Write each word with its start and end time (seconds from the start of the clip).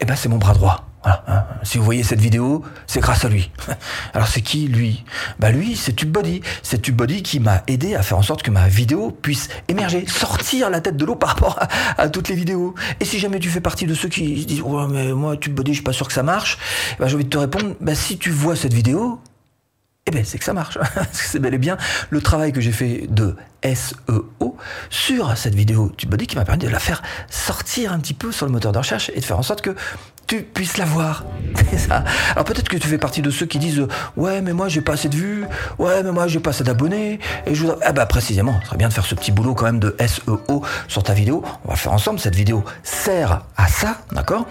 eh 0.00 0.04
ben 0.04 0.16
c'est 0.16 0.28
mon 0.28 0.38
bras 0.38 0.54
droit. 0.54 0.86
Voilà, 1.02 1.24
hein. 1.28 1.44
Si 1.62 1.78
vous 1.78 1.84
voyez 1.84 2.02
cette 2.02 2.20
vidéo, 2.20 2.62
c'est 2.86 3.00
grâce 3.00 3.24
à 3.24 3.28
lui. 3.28 3.50
Alors 4.14 4.28
c'est 4.28 4.42
qui 4.42 4.68
lui? 4.68 5.04
Bah 5.38 5.50
lui, 5.50 5.74
c'est 5.76 5.94
TubeBuddy. 5.94 6.42
C'est 6.62 6.82
TubeBuddy 6.82 7.22
qui 7.22 7.40
m'a 7.40 7.62
aidé 7.68 7.94
à 7.94 8.02
faire 8.02 8.18
en 8.18 8.22
sorte 8.22 8.42
que 8.42 8.50
ma 8.50 8.68
vidéo 8.68 9.10
puisse 9.10 9.48
émerger, 9.68 10.06
sortir 10.06 10.68
la 10.68 10.80
tête 10.80 10.96
de 10.96 11.04
l'eau 11.04 11.16
par 11.16 11.30
rapport 11.30 11.58
à, 11.96 12.08
toutes 12.10 12.28
les 12.28 12.34
vidéos. 12.34 12.74
Et 13.00 13.04
si 13.04 13.18
jamais 13.18 13.38
tu 13.38 13.48
fais 13.48 13.62
partie 13.62 13.86
de 13.86 13.94
ceux 13.94 14.08
qui 14.08 14.44
disent 14.44 14.60
ouais 14.60 14.86
mais 14.88 15.12
moi 15.12 15.36
TubeBuddy, 15.36 15.72
je 15.72 15.76
suis 15.76 15.84
pas 15.84 15.92
sûr 15.92 16.06
que 16.06 16.12
ça 16.12 16.22
marche, 16.22 16.58
bah, 16.98 17.06
j'ai 17.08 17.14
envie 17.14 17.24
de 17.24 17.30
te 17.30 17.38
répondre, 17.38 17.74
bah 17.80 17.94
si 17.94 18.18
tu 18.18 18.30
vois 18.30 18.56
cette 18.56 18.74
vidéo, 18.74 19.20
eh 20.06 20.10
bien, 20.10 20.22
c'est 20.24 20.38
que 20.38 20.44
ça 20.44 20.52
marche. 20.52 20.78
c'est 21.12 21.38
bel 21.38 21.54
et 21.54 21.58
bien 21.58 21.76
le 22.10 22.20
travail 22.20 22.52
que 22.52 22.60
j'ai 22.60 22.72
fait 22.72 23.06
de 23.08 23.36
SEO 23.62 24.56
cette 25.34 25.54
vidéo 25.54 25.90
TubeBuddy 25.96 26.26
qui 26.26 26.36
m'a 26.36 26.44
permis 26.44 26.60
de 26.60 26.68
la 26.68 26.78
faire 26.78 27.02
sortir 27.28 27.92
un 27.92 27.98
petit 27.98 28.14
peu 28.14 28.30
sur 28.30 28.46
le 28.46 28.52
moteur 28.52 28.70
de 28.70 28.78
recherche 28.78 29.10
et 29.14 29.18
de 29.18 29.24
faire 29.24 29.38
en 29.38 29.42
sorte 29.42 29.60
que 29.60 29.74
tu 30.28 30.42
puisses 30.42 30.76
la 30.76 30.84
voir. 30.84 31.24
Alors 32.32 32.44
peut-être 32.44 32.68
que 32.68 32.76
tu 32.76 32.86
fais 32.86 32.98
partie 32.98 33.20
de 33.20 33.30
ceux 33.30 33.46
qui 33.46 33.58
disent 33.58 33.86
ouais 34.16 34.40
mais 34.40 34.52
moi 34.52 34.68
j'ai 34.68 34.80
pas 34.80 34.92
assez 34.92 35.08
de 35.08 35.16
vues, 35.16 35.44
ouais 35.78 36.04
mais 36.04 36.12
moi 36.12 36.28
j'ai 36.28 36.38
pas 36.38 36.50
assez 36.50 36.62
d'abonnés 36.62 37.18
et 37.46 37.54
je 37.56 37.66
ah 37.82 37.92
bah 37.92 38.06
précisément, 38.06 38.54
ce 38.60 38.68
serait 38.68 38.76
bien 38.76 38.88
de 38.88 38.92
faire 38.92 39.06
ce 39.06 39.16
petit 39.16 39.32
boulot 39.32 39.54
quand 39.54 39.64
même 39.64 39.80
de 39.80 39.96
SEO 39.98 40.62
sur 40.86 41.02
ta 41.02 41.12
vidéo. 41.12 41.42
On 41.64 41.68
va 41.68 41.74
le 41.74 41.80
faire 41.80 41.92
ensemble. 41.92 42.20
Cette 42.20 42.36
vidéo 42.36 42.64
sert 42.84 43.42
à 43.56 43.66
ça, 43.66 43.98
d'accord? 44.12 44.46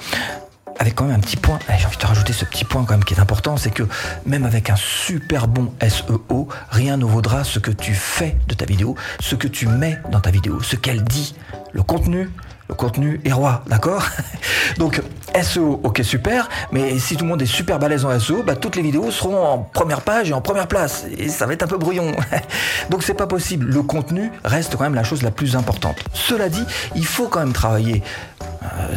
Avec 0.80 0.96
quand 0.96 1.04
même 1.04 1.18
un 1.18 1.20
petit 1.20 1.38
point, 1.38 1.60
j'ai 1.78 1.86
envie 1.86 1.98
de 1.98 2.06
rajouter 2.06 2.32
ce 2.32 2.46
petit 2.46 2.64
point 2.64 2.86
quand 2.86 2.94
même 2.94 3.04
qui 3.04 3.14
est 3.14 3.20
important, 3.20 3.58
c'est 3.58 3.70
que 3.70 3.84
même 4.26 4.46
avec 4.46 4.70
un 4.70 4.78
super 4.78 5.48
bon 5.48 5.74
SEO, 5.88 6.48
rien 6.70 6.96
ne 6.96 7.04
vaudra 7.04 7.44
ce 7.44 7.60
que 7.60 7.70
tu 7.70 7.94
fais 7.94 8.38
de 8.48 8.56
ta 8.56 8.66
vidéo, 8.66 8.96
ce 9.20 9.36
que 9.36 9.50
tu 9.50 9.68
mets 9.68 10.00
dans 10.10 10.22
ta 10.22 10.32
vidéo, 10.32 10.62
ce 10.62 10.78
qu'elle 10.78 11.04
dit, 11.04 11.36
le 11.74 11.84
contenu, 11.84 12.30
le 12.70 12.76
contenu 12.76 13.20
est 13.26 13.34
roi, 13.34 13.64
d'accord? 13.68 14.08
Donc 14.78 15.02
SEO, 15.42 15.82
ok 15.84 16.02
super, 16.02 16.48
mais 16.72 16.98
si 16.98 17.18
tout 17.18 17.26
le 17.26 17.30
monde 17.30 17.42
est 17.42 17.46
super 17.46 17.78
balèze 17.78 18.06
en 18.06 18.18
SEO, 18.18 18.44
bah, 18.44 18.56
toutes 18.56 18.78
les 18.78 18.82
vidéos 18.82 19.12
seront 19.12 19.44
en 19.44 19.58
première 19.58 20.02
page 20.02 20.30
et 20.30 20.34
en 20.34 20.42
première 20.42 20.68
place, 20.68 21.06
et 21.18 21.28
ça 21.28 21.46
va 21.46 21.54
être 21.54 21.64
un 21.64 21.68
peu 21.68 21.78
brouillon. 21.78 22.14
Donc 22.90 23.04
c'est 23.04 23.16
pas 23.16 23.28
possible, 23.28 23.66
le 23.66 23.84
contenu 23.84 24.32
reste 24.46 24.78
quand 24.78 24.84
même 24.84 24.96
la 24.96 25.04
chose 25.04 25.24
la 25.24 25.32
plus 25.32 25.58
importante. 25.58 25.98
Cela 26.14 26.48
dit, 26.48 26.64
il 26.96 27.06
faut 27.06 27.28
quand 27.28 27.40
même 27.40 27.54
travailler 27.54 28.02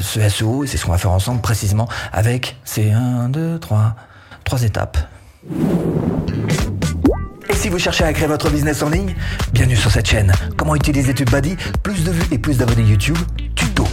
ce 0.01 0.29
SEO, 0.29 0.65
et 0.65 0.67
c'est 0.67 0.77
ce 0.77 0.85
qu'on 0.85 0.93
va 0.93 0.99
faire 0.99 1.11
ensemble 1.11 1.41
précisément 1.41 1.89
avec 2.13 2.57
ces 2.65 2.91
1, 2.91 3.29
2, 3.29 3.59
3, 3.59 3.95
3 4.45 4.63
étapes. 4.63 4.99
Et 7.49 7.55
si 7.55 7.69
vous 7.69 7.79
cherchez 7.79 8.05
à 8.05 8.13
créer 8.13 8.29
votre 8.29 8.51
business 8.51 8.83
en 8.83 8.89
ligne, 8.89 9.15
bienvenue 9.53 9.77
sur 9.77 9.91
cette 9.91 10.07
chaîne. 10.07 10.33
Comment 10.57 10.75
utiliser 10.75 11.15
TubeBuddy? 11.15 11.57
Plus 11.83 12.05
de 12.05 12.11
vues 12.11 12.27
et 12.33 12.39
plus 12.39 12.59
d'abonnés 12.59 12.83
YouTube 12.83 13.19
Tuto. 13.55 13.87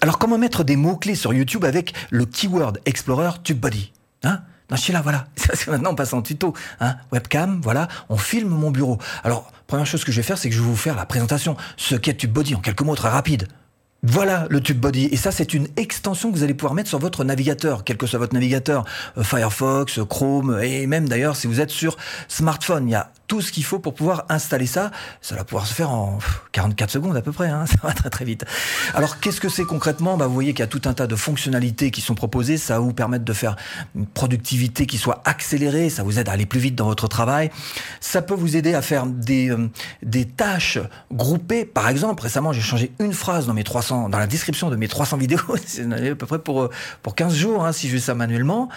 Alors 0.00 0.18
comment 0.18 0.38
mettre 0.38 0.64
des 0.64 0.76
mots-clés 0.76 1.14
sur 1.16 1.32
YouTube 1.32 1.64
avec 1.64 1.92
le 2.10 2.24
Keyword 2.24 2.78
Explorer 2.86 3.30
TubeBuddy 3.42 3.92
Hein? 4.24 4.40
Non, 4.70 4.76
je 4.76 4.82
suis 4.82 4.92
là, 4.92 5.00
voilà. 5.00 5.26
Maintenant, 5.68 5.92
on 5.92 5.94
passe 5.94 6.12
en 6.12 6.20
tuto. 6.20 6.52
Hein. 6.80 6.96
Webcam, 7.10 7.60
voilà. 7.62 7.88
On 8.08 8.18
filme 8.18 8.50
mon 8.50 8.70
bureau. 8.70 8.98
Alors, 9.24 9.50
première 9.66 9.86
chose 9.86 10.04
que 10.04 10.12
je 10.12 10.16
vais 10.18 10.22
faire, 10.22 10.36
c'est 10.36 10.50
que 10.50 10.54
je 10.54 10.60
vais 10.60 10.66
vous 10.66 10.76
faire 10.76 10.94
la 10.94 11.06
présentation. 11.06 11.56
Ce 11.76 11.94
qu'est 11.94 12.14
TubeBuddy 12.14 12.54
en 12.54 12.60
quelques 12.60 12.82
mots 12.82 12.94
très 12.94 13.08
rapide. 13.08 13.48
Voilà 14.02 14.46
le 14.50 14.60
TubeBuddy. 14.60 15.06
Et 15.06 15.16
ça, 15.16 15.32
c'est 15.32 15.54
une 15.54 15.68
extension 15.76 16.30
que 16.30 16.36
vous 16.36 16.44
allez 16.44 16.54
pouvoir 16.54 16.74
mettre 16.74 16.88
sur 16.88 16.98
votre 16.98 17.24
navigateur, 17.24 17.82
quel 17.82 17.96
que 17.96 18.06
soit 18.06 18.18
votre 18.18 18.34
navigateur, 18.34 18.84
euh, 19.16 19.24
Firefox, 19.24 20.00
Chrome, 20.08 20.60
et 20.62 20.86
même 20.86 21.08
d'ailleurs 21.08 21.34
si 21.34 21.46
vous 21.46 21.60
êtes 21.60 21.70
sur 21.70 21.96
smartphone. 22.28 22.88
Il 22.88 22.92
y 22.92 22.94
a 22.94 23.10
tout 23.28 23.42
ce 23.42 23.52
qu'il 23.52 23.64
faut 23.64 23.78
pour 23.78 23.94
pouvoir 23.94 24.24
installer 24.30 24.66
ça. 24.66 24.90
Ça 25.20 25.36
va 25.36 25.44
pouvoir 25.44 25.66
se 25.66 25.74
faire 25.74 25.90
en 25.90 26.18
44 26.52 26.90
secondes 26.90 27.16
à 27.16 27.22
peu 27.22 27.30
près, 27.30 27.48
hein. 27.48 27.66
ça 27.66 27.76
va 27.82 27.92
très 27.92 28.10
très 28.10 28.24
vite. 28.24 28.44
Alors 28.94 29.20
qu'est-ce 29.20 29.40
que 29.40 29.50
c'est 29.50 29.64
concrètement? 29.64 30.16
Bah, 30.16 30.26
Vous 30.26 30.34
voyez 30.34 30.54
qu'il 30.54 30.60
y 30.60 30.64
a 30.64 30.68
tout 30.68 30.82
un 30.86 30.94
tas 30.94 31.06
de 31.06 31.14
fonctionnalités 31.14 31.90
qui 31.90 32.00
sont 32.00 32.14
proposées, 32.14 32.56
ça 32.56 32.74
va 32.74 32.80
vous 32.80 32.94
permettre 32.94 33.24
de 33.24 33.32
faire 33.32 33.56
une 33.94 34.06
productivité 34.06 34.86
qui 34.86 34.96
soit 34.96 35.20
accélérée, 35.24 35.90
ça 35.90 36.02
vous 36.02 36.18
aide 36.18 36.28
à 36.28 36.32
aller 36.32 36.46
plus 36.46 36.58
vite 36.58 36.74
dans 36.74 36.86
votre 36.86 37.06
travail. 37.06 37.50
Ça 38.00 38.22
peut 38.22 38.34
vous 38.34 38.56
aider 38.56 38.74
à 38.74 38.82
faire 38.82 39.06
des, 39.06 39.50
euh, 39.50 39.68
des 40.02 40.24
tâches 40.24 40.78
groupées. 41.12 41.66
Par 41.66 41.88
exemple, 41.88 42.22
récemment 42.22 42.52
j'ai 42.52 42.62
changé 42.62 42.92
une 42.98 43.12
phrase 43.12 43.46
dans 43.46 43.54
mes 43.54 43.64
300, 43.64 44.08
dans 44.08 44.18
la 44.18 44.26
description 44.26 44.70
de 44.70 44.76
mes 44.76 44.88
300 44.88 45.18
vidéos, 45.18 45.40
c'est 45.66 45.82
à 45.92 46.14
peu 46.14 46.26
près 46.26 46.38
pour, 46.38 46.62
euh, 46.62 46.70
pour 47.02 47.14
15 47.14 47.34
jours 47.34 47.66
hein, 47.66 47.72
si 47.72 47.88
je 47.88 47.96
fais 47.96 48.02
ça 48.02 48.14
manuellement. 48.14 48.70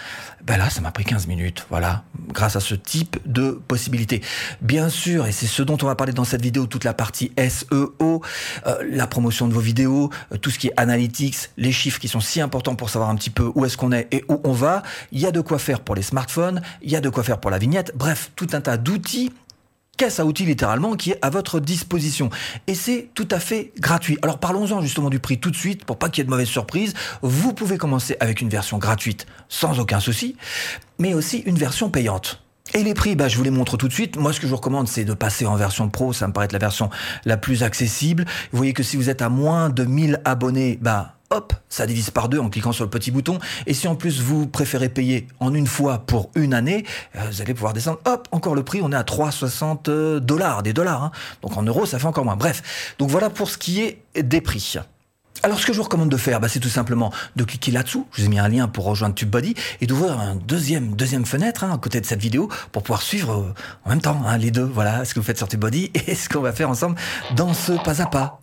Ben 0.44 0.58
là, 0.58 0.68
ça 0.68 0.82
m'a 0.82 0.90
pris 0.90 1.04
15 1.04 1.26
minutes, 1.26 1.66
voilà, 1.70 2.04
grâce 2.28 2.56
à 2.56 2.60
ce 2.60 2.74
type 2.74 3.18
de 3.24 3.60
possibilités. 3.66 4.20
Bien 4.60 4.88
sûr, 4.88 5.26
et 5.26 5.32
c'est 5.32 5.46
ce 5.46 5.62
dont 5.62 5.78
on 5.82 5.86
va 5.86 5.94
parler 5.94 6.12
dans 6.12 6.24
cette 6.24 6.42
vidéo, 6.42 6.66
toute 6.66 6.84
la 6.84 6.94
partie 6.94 7.32
SEO, 7.36 8.22
euh, 8.66 8.76
la 8.90 9.06
promotion 9.06 9.48
de 9.48 9.54
vos 9.54 9.60
vidéos, 9.60 10.10
euh, 10.32 10.36
tout 10.36 10.50
ce 10.50 10.58
qui 10.58 10.68
est 10.68 10.74
analytics, 10.76 11.50
les 11.56 11.72
chiffres 11.72 11.98
qui 11.98 12.08
sont 12.08 12.20
si 12.20 12.40
importants 12.40 12.74
pour 12.74 12.90
savoir 12.90 13.10
un 13.10 13.16
petit 13.16 13.30
peu 13.30 13.50
où 13.54 13.64
est-ce 13.64 13.76
qu'on 13.76 13.92
est 13.92 14.08
et 14.10 14.24
où 14.28 14.40
on 14.44 14.52
va. 14.52 14.82
Il 15.12 15.20
y 15.20 15.26
a 15.26 15.30
de 15.30 15.40
quoi 15.40 15.58
faire 15.58 15.80
pour 15.80 15.94
les 15.94 16.02
smartphones, 16.02 16.62
il 16.82 16.90
y 16.90 16.96
a 16.96 17.00
de 17.00 17.08
quoi 17.08 17.22
faire 17.22 17.38
pour 17.38 17.50
la 17.50 17.58
vignette. 17.58 17.92
Bref, 17.96 18.30
tout 18.36 18.48
un 18.52 18.60
tas 18.60 18.76
d'outils 18.76 19.32
caisse 19.96 20.20
à 20.20 20.24
outils 20.24 20.46
littéralement 20.46 20.96
qui 20.96 21.12
est 21.12 21.18
à 21.22 21.30
votre 21.30 21.60
disposition. 21.60 22.30
Et 22.66 22.74
c'est 22.74 23.10
tout 23.14 23.28
à 23.30 23.38
fait 23.38 23.72
gratuit. 23.78 24.18
Alors 24.22 24.38
parlons-en 24.38 24.80
justement 24.80 25.10
du 25.10 25.20
prix 25.20 25.38
tout 25.38 25.50
de 25.50 25.56
suite 25.56 25.84
pour 25.84 25.98
pas 25.98 26.08
qu'il 26.08 26.18
y 26.18 26.22
ait 26.22 26.24
de 26.24 26.30
mauvaises 26.30 26.48
surprises. 26.48 26.94
Vous 27.22 27.52
pouvez 27.52 27.78
commencer 27.78 28.16
avec 28.20 28.40
une 28.40 28.48
version 28.48 28.78
gratuite 28.78 29.26
sans 29.48 29.78
aucun 29.78 30.00
souci, 30.00 30.36
mais 30.98 31.14
aussi 31.14 31.38
une 31.38 31.56
version 31.56 31.90
payante. 31.90 32.41
Et 32.74 32.82
les 32.82 32.94
prix, 32.94 33.16
bah, 33.16 33.28
je 33.28 33.36
vous 33.36 33.42
les 33.42 33.50
montre 33.50 33.76
tout 33.76 33.88
de 33.88 33.92
suite. 33.92 34.16
Moi, 34.16 34.32
ce 34.32 34.40
que 34.40 34.46
je 34.46 34.50
vous 34.50 34.56
recommande, 34.56 34.88
c'est 34.88 35.04
de 35.04 35.14
passer 35.14 35.44
en 35.44 35.56
version 35.56 35.88
pro. 35.90 36.12
Ça 36.12 36.26
me 36.26 36.32
paraît 36.32 36.46
être 36.46 36.52
la 36.52 36.58
version 36.58 36.88
la 37.24 37.36
plus 37.36 37.62
accessible. 37.62 38.24
Vous 38.50 38.56
voyez 38.56 38.72
que 38.72 38.82
si 38.82 38.96
vous 38.96 39.10
êtes 39.10 39.20
à 39.20 39.28
moins 39.28 39.68
de 39.68 39.84
1000 39.84 40.22
abonnés, 40.24 40.78
bah, 40.80 41.16
hop, 41.30 41.52
ça 41.68 41.86
divise 41.86 42.10
par 42.10 42.28
deux 42.28 42.38
en 42.38 42.48
cliquant 42.48 42.72
sur 42.72 42.84
le 42.84 42.90
petit 42.90 43.10
bouton. 43.10 43.38
Et 43.66 43.74
si 43.74 43.88
en 43.88 43.96
plus 43.96 44.20
vous 44.20 44.46
préférez 44.46 44.88
payer 44.88 45.26
en 45.40 45.52
une 45.54 45.66
fois 45.66 45.98
pour 45.98 46.30
une 46.34 46.54
année, 46.54 46.84
euh, 47.16 47.20
vous 47.30 47.42
allez 47.42 47.52
pouvoir 47.52 47.72
descendre, 47.72 47.98
hop, 48.06 48.28
encore 48.32 48.54
le 48.54 48.62
prix, 48.62 48.80
on 48.82 48.92
est 48.92 48.96
à 48.96 49.02
3,60 49.02 50.18
dollars, 50.20 50.62
des 50.62 50.72
dollars. 50.72 51.04
Hein. 51.04 51.12
Donc 51.42 51.56
en 51.56 51.62
euros, 51.62 51.84
ça 51.84 51.98
fait 51.98 52.06
encore 52.06 52.24
moins. 52.24 52.36
Bref, 52.36 52.94
donc 52.98 53.10
voilà 53.10 53.28
pour 53.28 53.50
ce 53.50 53.58
qui 53.58 53.80
est 53.80 54.22
des 54.22 54.40
prix. 54.40 54.76
Alors 55.44 55.58
ce 55.58 55.66
que 55.66 55.72
je 55.72 55.78
vous 55.78 55.82
recommande 55.82 56.08
de 56.08 56.16
faire, 56.16 56.38
bah, 56.38 56.48
c'est 56.48 56.60
tout 56.60 56.68
simplement 56.68 57.12
de 57.34 57.42
cliquer 57.42 57.72
là-dessous. 57.72 58.06
Je 58.12 58.20
vous 58.20 58.26
ai 58.26 58.30
mis 58.30 58.38
un 58.38 58.48
lien 58.48 58.68
pour 58.68 58.84
rejoindre 58.84 59.16
TubeBuddy 59.16 59.56
et 59.80 59.86
d'ouvrir 59.86 60.20
un 60.20 60.36
deuxième 60.36 60.94
deuxième 60.94 61.26
fenêtre 61.26 61.64
hein, 61.64 61.72
à 61.74 61.78
côté 61.78 62.00
de 62.00 62.06
cette 62.06 62.20
vidéo 62.20 62.48
pour 62.70 62.84
pouvoir 62.84 63.02
suivre 63.02 63.32
euh, 63.32 63.54
en 63.84 63.90
même 63.90 64.00
temps 64.00 64.22
hein, 64.24 64.38
les 64.38 64.52
deux. 64.52 64.62
Voilà 64.62 65.04
ce 65.04 65.14
que 65.14 65.18
vous 65.18 65.26
faites 65.26 65.38
sur 65.38 65.48
TubeBuddy 65.48 65.90
et 66.06 66.14
ce 66.14 66.28
qu'on 66.28 66.42
va 66.42 66.52
faire 66.52 66.70
ensemble 66.70 66.96
dans 67.34 67.54
ce 67.54 67.72
pas 67.72 68.00
à 68.00 68.06
pas. 68.06 68.38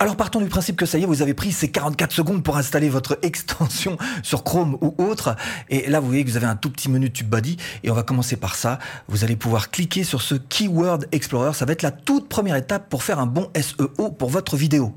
Alors 0.00 0.16
partons 0.16 0.40
du 0.40 0.48
principe 0.48 0.74
que 0.74 0.86
ça 0.86 0.98
y 0.98 1.04
est, 1.04 1.06
vous 1.06 1.22
avez 1.22 1.34
pris 1.34 1.52
ces 1.52 1.70
44 1.70 2.10
secondes 2.10 2.42
pour 2.42 2.56
installer 2.56 2.88
votre 2.88 3.20
extension 3.22 3.96
sur 4.24 4.42
Chrome 4.42 4.78
ou 4.80 4.96
autre. 4.98 5.36
Et 5.68 5.88
là, 5.88 6.00
vous 6.00 6.08
voyez 6.08 6.24
que 6.24 6.30
vous 6.30 6.36
avez 6.36 6.46
un 6.46 6.56
tout 6.56 6.70
petit 6.70 6.90
menu 6.90 7.12
TubeBuddy. 7.12 7.56
Et 7.84 7.90
on 7.90 7.94
va 7.94 8.02
commencer 8.02 8.34
par 8.34 8.56
ça. 8.56 8.80
Vous 9.06 9.22
allez 9.22 9.36
pouvoir 9.36 9.70
cliquer 9.70 10.02
sur 10.02 10.22
ce 10.22 10.34
Keyword 10.34 11.06
Explorer. 11.12 11.52
Ça 11.54 11.66
va 11.66 11.72
être 11.72 11.82
la 11.82 11.92
toute 11.92 12.28
première 12.28 12.56
étape 12.56 12.88
pour 12.88 13.04
faire 13.04 13.20
un 13.20 13.26
bon 13.26 13.48
SEO 13.54 14.10
pour 14.10 14.28
votre 14.28 14.56
vidéo 14.56 14.92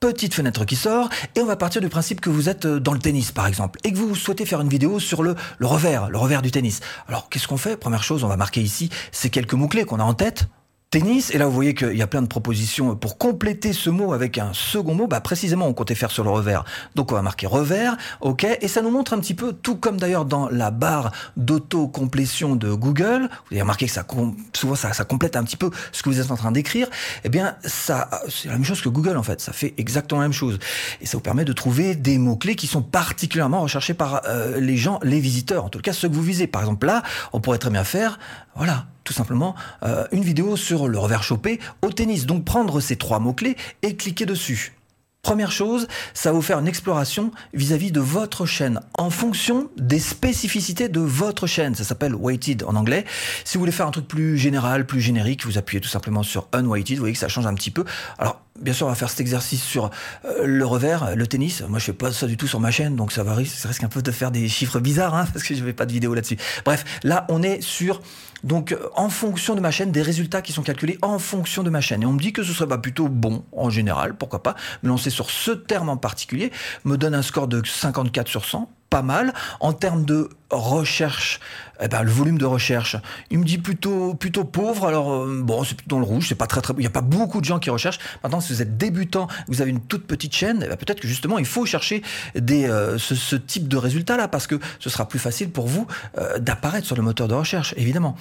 petite 0.00 0.32
fenêtre 0.32 0.64
qui 0.64 0.76
sort, 0.76 1.10
et 1.36 1.40
on 1.40 1.46
va 1.46 1.56
partir 1.56 1.82
du 1.82 1.90
principe 1.90 2.22
que 2.22 2.30
vous 2.30 2.48
êtes 2.48 2.64
euh, 2.64 2.80
dans 2.80 2.94
le 2.94 2.98
tennis, 2.98 3.32
par 3.32 3.46
exemple, 3.46 3.78
et 3.84 3.92
que 3.92 3.98
vous 3.98 4.14
souhaitez 4.14 4.46
faire 4.46 4.62
une 4.62 4.68
vidéo 4.68 4.98
sur 4.98 5.22
le, 5.22 5.36
le 5.58 5.66
revers, 5.66 6.08
le 6.08 6.16
revers 6.16 6.40
du 6.40 6.50
tennis. 6.50 6.80
Alors, 7.06 7.28
qu'est-ce 7.28 7.46
qu'on 7.46 7.58
fait? 7.58 7.76
Première 7.76 8.02
chose, 8.02 8.24
on 8.24 8.28
va 8.28 8.38
marquer 8.38 8.62
ici 8.62 8.88
ces 9.12 9.28
quelques 9.28 9.52
mots-clés 9.52 9.84
qu'on 9.84 10.00
a 10.00 10.04
en 10.04 10.14
tête 10.14 10.48
tennis. 10.90 11.30
Et 11.30 11.38
là, 11.38 11.46
vous 11.46 11.52
voyez 11.52 11.74
qu'il 11.74 11.96
y 11.96 12.02
a 12.02 12.08
plein 12.08 12.20
de 12.20 12.26
propositions 12.26 12.96
pour 12.96 13.16
compléter 13.16 13.72
ce 13.72 13.90
mot 13.90 14.12
avec 14.12 14.38
un 14.38 14.52
second 14.52 14.94
mot. 14.94 15.06
Bah, 15.06 15.20
précisément, 15.20 15.66
on 15.66 15.72
comptait 15.72 15.94
faire 15.94 16.10
sur 16.10 16.24
le 16.24 16.30
revers. 16.30 16.64
Donc, 16.96 17.12
on 17.12 17.14
va 17.14 17.22
marquer 17.22 17.46
revers. 17.46 17.96
OK. 18.20 18.44
Et 18.60 18.66
ça 18.66 18.82
nous 18.82 18.90
montre 18.90 19.12
un 19.12 19.20
petit 19.20 19.34
peu, 19.34 19.52
tout 19.52 19.76
comme 19.76 19.98
d'ailleurs 19.98 20.24
dans 20.24 20.48
la 20.48 20.72
barre 20.72 21.12
d'auto-complétion 21.36 22.56
de 22.56 22.72
Google. 22.72 23.28
Vous 23.30 23.52
avez 23.52 23.62
remarqué 23.62 23.86
que 23.86 23.92
ça, 23.92 24.04
souvent, 24.52 24.74
ça, 24.74 25.04
complète 25.04 25.36
un 25.36 25.44
petit 25.44 25.56
peu 25.56 25.70
ce 25.92 26.02
que 26.02 26.08
vous 26.08 26.18
êtes 26.18 26.32
en 26.32 26.36
train 26.36 26.50
d'écrire. 26.50 26.88
Eh 27.22 27.28
bien, 27.28 27.54
ça, 27.64 28.10
c'est 28.28 28.48
la 28.48 28.54
même 28.54 28.64
chose 28.64 28.80
que 28.80 28.88
Google, 28.88 29.16
en 29.16 29.22
fait. 29.22 29.40
Ça 29.40 29.52
fait 29.52 29.74
exactement 29.78 30.20
la 30.20 30.26
même 30.26 30.32
chose. 30.32 30.58
Et 31.00 31.06
ça 31.06 31.16
vous 31.16 31.22
permet 31.22 31.44
de 31.44 31.52
trouver 31.52 31.94
des 31.94 32.18
mots-clés 32.18 32.56
qui 32.56 32.66
sont 32.66 32.82
particulièrement 32.82 33.60
recherchés 33.60 33.94
par 33.94 34.22
euh, 34.26 34.58
les 34.58 34.76
gens, 34.76 34.98
les 35.04 35.20
visiteurs. 35.20 35.64
En 35.64 35.68
tout 35.68 35.78
cas, 35.78 35.92
ceux 35.92 36.08
que 36.08 36.14
vous 36.14 36.22
visez. 36.22 36.48
Par 36.48 36.62
exemple, 36.62 36.88
là, 36.88 37.04
on 37.32 37.40
pourrait 37.40 37.58
très 37.58 37.70
bien 37.70 37.84
faire, 37.84 38.18
voilà, 38.56 38.86
tout 39.04 39.12
simplement 39.12 39.54
euh, 39.82 40.06
une 40.12 40.22
vidéo 40.22 40.56
sur 40.56 40.88
le 40.88 40.98
revers 40.98 41.22
chopé 41.22 41.60
au 41.82 41.90
tennis. 41.90 42.26
Donc 42.26 42.44
prendre 42.44 42.80
ces 42.80 42.96
trois 42.96 43.18
mots-clés 43.18 43.56
et 43.82 43.96
cliquer 43.96 44.26
dessus. 44.26 44.74
Première 45.22 45.52
chose, 45.52 45.86
ça 46.14 46.30
va 46.30 46.36
vous 46.36 46.42
faire 46.42 46.58
une 46.58 46.68
exploration 46.68 47.30
vis-à-vis 47.52 47.92
de 47.92 48.00
votre 48.00 48.46
chaîne 48.46 48.80
en 48.96 49.10
fonction 49.10 49.68
des 49.76 49.98
spécificités 49.98 50.88
de 50.88 51.00
votre 51.00 51.46
chaîne. 51.46 51.74
Ça 51.74 51.84
s'appelle 51.84 52.14
weighted 52.14 52.64
en 52.64 52.74
anglais. 52.74 53.04
Si 53.44 53.58
vous 53.58 53.60
voulez 53.60 53.72
faire 53.72 53.86
un 53.86 53.90
truc 53.90 54.08
plus 54.08 54.38
général, 54.38 54.86
plus 54.86 55.00
générique, 55.02 55.44
vous 55.44 55.58
appuyez 55.58 55.82
tout 55.82 55.90
simplement 55.90 56.22
sur 56.22 56.48
unweighted. 56.54 56.96
Vous 56.96 57.02
voyez 57.02 57.12
que 57.12 57.18
ça 57.18 57.28
change 57.28 57.46
un 57.46 57.54
petit 57.54 57.70
peu. 57.70 57.84
Alors, 58.18 58.40
bien 58.60 58.72
sûr, 58.72 58.86
on 58.86 58.90
va 58.90 58.94
faire 58.94 59.10
cet 59.10 59.20
exercice 59.20 59.62
sur 59.62 59.90
euh, 60.24 60.44
le 60.44 60.66
revers, 60.66 61.16
le 61.16 61.26
tennis. 61.26 61.62
Moi, 61.68 61.78
je 61.78 61.86
fais 61.86 61.92
pas 61.92 62.12
ça 62.12 62.26
du 62.26 62.36
tout 62.36 62.46
sur 62.46 62.60
ma 62.60 62.70
chaîne, 62.70 62.96
donc 62.96 63.12
ça, 63.12 63.22
va, 63.22 63.36
ça 63.44 63.68
risque 63.68 63.84
un 63.84 63.88
peu 63.88 64.02
de 64.02 64.10
faire 64.10 64.30
des 64.30 64.48
chiffres 64.48 64.80
bizarres, 64.80 65.14
hein, 65.14 65.26
parce 65.32 65.44
que 65.44 65.54
je 65.54 65.60
n'avais 65.60 65.72
pas 65.72 65.86
de 65.86 65.92
vidéo 65.92 66.14
là-dessus. 66.14 66.36
Bref, 66.64 66.84
là, 67.02 67.26
on 67.28 67.42
est 67.42 67.60
sur 67.60 68.00
donc 68.42 68.74
en 68.94 69.10
fonction 69.10 69.54
de 69.54 69.60
ma 69.60 69.70
chaîne, 69.70 69.92
des 69.92 70.02
résultats 70.02 70.42
qui 70.42 70.52
sont 70.52 70.62
calculés 70.62 70.98
en 71.02 71.18
fonction 71.18 71.62
de 71.62 71.70
ma 71.70 71.80
chaîne. 71.80 72.02
Et 72.02 72.06
on 72.06 72.12
me 72.12 72.20
dit 72.20 72.32
que 72.32 72.42
ce 72.42 72.52
serait 72.52 72.66
bah, 72.66 72.78
plutôt 72.78 73.08
bon 73.08 73.44
en 73.52 73.70
général, 73.70 74.14
pourquoi 74.16 74.42
pas, 74.42 74.54
me 74.82 74.88
lancer 74.88 75.10
sur 75.10 75.30
ce 75.30 75.50
terme 75.50 75.88
en 75.88 75.96
particulier, 75.96 76.50
me 76.84 76.96
donne 76.96 77.14
un 77.14 77.22
score 77.22 77.48
de 77.48 77.62
54 77.64 78.28
sur 78.28 78.44
100, 78.44 78.70
pas 78.90 79.02
mal. 79.02 79.32
En 79.60 79.72
termes 79.72 80.04
de 80.04 80.28
recherche, 80.50 81.40
eh 81.82 81.88
ben, 81.88 82.02
le 82.02 82.10
volume 82.10 82.38
de 82.38 82.44
recherche, 82.44 82.96
il 83.30 83.38
me 83.38 83.44
dit 83.44 83.58
plutôt, 83.58 84.14
plutôt 84.14 84.44
pauvre. 84.44 84.86
Alors, 84.86 85.12
euh, 85.12 85.40
bon, 85.42 85.64
c'est 85.64 85.76
plutôt 85.76 85.96
dans 85.96 86.00
le 86.00 86.06
rouge, 86.06 86.26
c'est 86.28 86.34
pas 86.34 86.46
très, 86.46 86.60
très, 86.60 86.74
il 86.74 86.80
n'y 86.80 86.86
a 86.86 86.90
pas 86.90 87.00
beaucoup 87.00 87.40
de 87.40 87.44
gens 87.44 87.58
qui 87.58 87.70
recherchent. 87.70 88.00
Maintenant, 88.22 88.40
si 88.40 88.52
vous 88.52 88.62
êtes 88.62 88.76
débutant, 88.76 89.28
vous 89.48 89.62
avez 89.62 89.70
une 89.70 89.80
toute 89.80 90.06
petite 90.06 90.34
chaîne, 90.34 90.62
eh 90.64 90.68
ben, 90.68 90.76
peut-être 90.76 91.00
que 91.00 91.08
justement, 91.08 91.38
il 91.38 91.46
faut 91.46 91.64
chercher 91.66 92.02
des, 92.34 92.68
euh, 92.68 92.98
ce, 92.98 93.36
type 93.36 93.68
de 93.68 93.76
résultat-là 93.76 94.28
parce 94.28 94.46
que 94.46 94.58
ce 94.78 94.90
sera 94.90 95.08
plus 95.08 95.18
facile 95.18 95.50
pour 95.50 95.66
vous 95.66 95.86
euh, 96.18 96.38
d'apparaître 96.38 96.86
sur 96.86 96.96
le 96.96 97.02
moteur 97.02 97.28
de 97.28 97.34
recherche, 97.34 97.74
évidemment. 97.76 98.16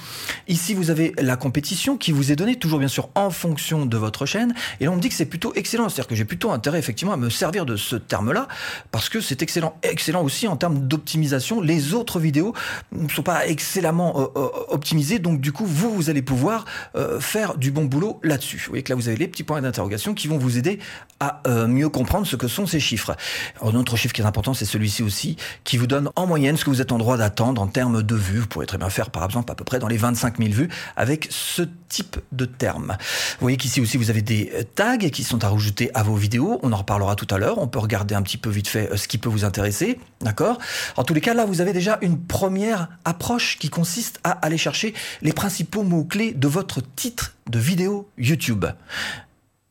Ici, 0.47 0.73
vous 0.73 0.91
avez 0.91 1.13
la 1.17 1.35
compétition 1.35 1.97
qui 1.97 2.11
vous 2.11 2.31
est 2.31 2.35
donnée, 2.35 2.55
toujours 2.55 2.79
bien 2.79 2.87
sûr 2.87 3.09
en 3.15 3.29
fonction 3.31 3.85
de 3.85 3.97
votre 3.97 4.25
chaîne. 4.25 4.53
Et 4.79 4.85
là, 4.85 4.91
on 4.91 4.95
me 4.95 5.01
dit 5.01 5.09
que 5.09 5.15
c'est 5.15 5.25
plutôt 5.25 5.53
excellent. 5.55 5.89
C'est-à-dire 5.89 6.07
que 6.07 6.15
j'ai 6.15 6.25
plutôt 6.25 6.51
intérêt, 6.51 6.79
effectivement, 6.79 7.13
à 7.13 7.17
me 7.17 7.29
servir 7.29 7.65
de 7.65 7.75
ce 7.75 7.95
terme-là 7.95 8.47
parce 8.91 9.09
que 9.09 9.19
c'est 9.19 9.41
excellent. 9.41 9.77
Excellent 9.83 10.23
aussi 10.23 10.47
en 10.47 10.55
termes 10.59 10.87
d'optimisation. 10.87 11.61
Les 11.61 11.93
autres 11.95 12.19
vidéos 12.19 12.53
ne 12.91 13.09
sont 13.09 13.23
pas 13.23 13.47
excellemment 13.47 14.19
euh, 14.19 14.27
euh, 14.35 14.49
optimisées, 14.69 15.17
donc 15.17 15.41
du 15.41 15.51
coup, 15.51 15.65
vous, 15.65 15.93
vous 15.93 16.09
allez 16.09 16.21
pouvoir 16.21 16.65
euh, 16.95 17.19
faire 17.19 17.57
du 17.57 17.71
bon 17.71 17.85
boulot 17.85 18.19
là-dessus. 18.23 18.57
Vous 18.57 18.69
voyez 18.69 18.83
que 18.83 18.91
là, 18.91 18.95
vous 18.95 19.07
avez 19.07 19.17
les 19.17 19.27
petits 19.27 19.43
points 19.43 19.61
d'interrogation 19.61 20.13
qui 20.13 20.27
vont 20.27 20.37
vous 20.37 20.57
aider 20.57 20.79
à 21.19 21.41
mieux 21.67 21.89
comprendre 21.89 22.25
ce 22.25 22.37
que 22.37 22.47
sont 22.47 22.65
ces 22.65 22.79
chiffres. 22.79 23.15
Un 23.61 23.75
autre 23.75 23.97
chiffre 23.97 24.13
qui 24.13 24.21
est 24.21 24.25
important, 24.25 24.53
c'est 24.53 24.65
celui-ci 24.65 25.03
aussi, 25.03 25.35
qui 25.65 25.77
vous 25.77 25.87
donne 25.87 26.09
en 26.15 26.27
moyenne 26.27 26.55
ce 26.55 26.63
que 26.63 26.69
vous 26.69 26.81
êtes 26.81 26.93
en 26.93 26.97
droit 26.97 27.17
d'attendre 27.17 27.61
en 27.61 27.67
termes 27.67 28.03
de 28.03 28.15
vues. 28.15 28.39
Vous 28.39 28.47
pourrez 28.47 28.65
très 28.65 28.77
bien 28.77 28.89
faire, 28.89 29.09
par 29.09 29.25
exemple, 29.25 29.51
à 29.51 29.55
peu 29.55 29.65
près 29.65 29.79
dans 29.79 29.87
les 29.87 29.97
25 29.97 30.37
000 30.37 30.51
vues 30.51 30.69
avec 30.95 31.27
ce 31.29 31.63
type 31.89 32.17
de 32.31 32.45
terme. 32.45 32.95
Vous 32.99 33.41
voyez 33.41 33.57
qu'ici 33.57 33.81
aussi, 33.81 33.97
vous 33.97 34.09
avez 34.09 34.21
des 34.21 34.51
tags 34.75 34.97
qui 34.97 35.23
sont 35.23 35.43
à 35.43 35.49
rajouter 35.49 35.91
à 35.93 36.03
vos 36.03 36.15
vidéos. 36.15 36.59
On 36.63 36.71
en 36.71 36.77
reparlera 36.77 37.15
tout 37.15 37.27
à 37.33 37.37
l'heure. 37.37 37.57
On 37.57 37.67
peut 37.67 37.79
regarder 37.79 38.15
un 38.15 38.21
petit 38.21 38.37
peu 38.37 38.49
vite 38.49 38.67
fait 38.67 38.95
ce 38.95 39.07
qui 39.07 39.17
peut 39.17 39.29
vous 39.29 39.45
intéresser. 39.45 39.99
D'accord? 40.21 40.48
En 40.95 41.03
tous 41.03 41.13
les 41.13 41.21
cas, 41.21 41.33
là, 41.33 41.45
vous 41.45 41.61
avez 41.61 41.73
déjà 41.73 41.97
une 42.01 42.19
première 42.19 42.89
approche 43.05 43.57
qui 43.59 43.69
consiste 43.69 44.19
à 44.23 44.31
aller 44.31 44.57
chercher 44.57 44.93
les 45.21 45.33
principaux 45.33 45.83
mots-clés 45.83 46.33
de 46.33 46.47
votre 46.47 46.81
titre 46.95 47.35
de 47.49 47.59
vidéo 47.59 48.09
YouTube. 48.17 48.65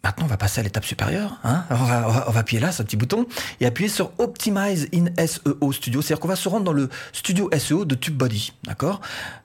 Maintenant, 0.05 0.27
on 0.27 0.29
va 0.29 0.37
passer 0.37 0.61
à 0.61 0.63
l'étape 0.63 0.85
supérieure. 0.85 1.39
Hein 1.43 1.65
on, 1.71 1.75
va, 1.75 2.39
appuyer 2.39 2.61
là, 2.61 2.71
ce 2.71 2.83
petit 2.83 2.97
bouton, 2.97 3.27
et 3.61 3.67
appuyer 3.67 3.89
sur 3.89 4.13
Optimize 4.19 4.89
in 4.95 5.07
SEO 5.27 5.73
Studio. 5.73 6.01
C'est-à-dire 6.01 6.21
qu'on 6.21 6.29
va 6.29 6.37
se 6.37 6.49
rendre 6.49 6.65
dans 6.65 6.73
le 6.73 6.89
studio 7.13 7.51
SEO 7.59 7.85
de 7.85 7.95
TubeBuddy. 7.95 8.53
D'accord? 8.65 9.01